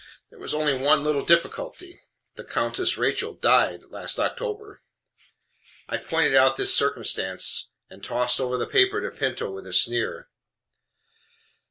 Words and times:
There 0.31 0.39
was 0.39 0.55
only 0.55 0.73
one 0.73 1.03
little 1.03 1.23
difficulty, 1.23 2.01
the 2.33 2.43
Countess 2.43 2.97
Rachel 2.97 3.33
died 3.35 3.83
last 3.89 4.17
October. 4.17 4.81
I 5.87 5.97
pointed 5.97 6.33
out 6.35 6.57
this 6.57 6.73
circumstance, 6.73 7.67
and 7.87 8.03
tossed 8.03 8.41
over 8.41 8.57
the 8.57 8.65
paper 8.65 8.99
to 8.99 9.15
Pinto 9.15 9.51
with 9.51 9.67
a 9.67 9.73
sneer. 9.73 10.27